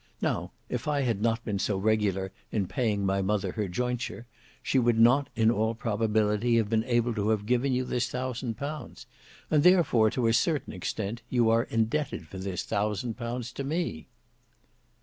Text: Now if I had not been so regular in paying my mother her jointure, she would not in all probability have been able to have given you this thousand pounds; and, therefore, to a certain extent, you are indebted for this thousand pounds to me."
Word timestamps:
Now 0.19 0.51
if 0.67 0.87
I 0.87 1.01
had 1.01 1.21
not 1.21 1.45
been 1.45 1.59
so 1.59 1.77
regular 1.77 2.31
in 2.51 2.65
paying 2.67 3.05
my 3.05 3.21
mother 3.21 3.51
her 3.51 3.67
jointure, 3.67 4.25
she 4.63 4.79
would 4.79 4.97
not 4.97 5.29
in 5.35 5.51
all 5.51 5.75
probability 5.75 6.57
have 6.57 6.71
been 6.71 6.83
able 6.85 7.13
to 7.13 7.29
have 7.29 7.45
given 7.45 7.71
you 7.73 7.83
this 7.85 8.09
thousand 8.09 8.57
pounds; 8.57 9.05
and, 9.51 9.61
therefore, 9.61 10.09
to 10.09 10.25
a 10.25 10.33
certain 10.33 10.73
extent, 10.73 11.21
you 11.29 11.51
are 11.51 11.65
indebted 11.65 12.27
for 12.27 12.39
this 12.39 12.63
thousand 12.63 13.13
pounds 13.15 13.51
to 13.53 13.63
me." 13.63 14.07